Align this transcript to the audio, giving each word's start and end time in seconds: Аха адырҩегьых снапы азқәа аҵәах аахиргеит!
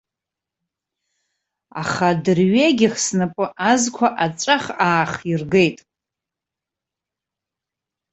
Аха 1.81 2.05
адырҩегьых 2.13 2.93
снапы 3.05 3.45
азқәа 3.71 4.07
аҵәах 4.25 4.65
аахиргеит! 4.87 5.77